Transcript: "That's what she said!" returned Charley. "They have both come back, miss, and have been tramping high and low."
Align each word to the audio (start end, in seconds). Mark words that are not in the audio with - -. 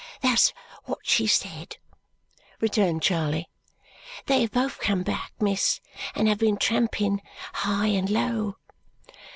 "That's 0.21 0.51
what 0.85 0.97
she 1.03 1.27
said!" 1.27 1.77
returned 2.59 3.03
Charley. 3.03 3.47
"They 4.25 4.41
have 4.41 4.49
both 4.51 4.79
come 4.79 5.03
back, 5.03 5.31
miss, 5.39 5.79
and 6.15 6.27
have 6.27 6.39
been 6.39 6.57
tramping 6.57 7.21
high 7.53 7.89
and 7.89 8.09
low." 8.09 8.55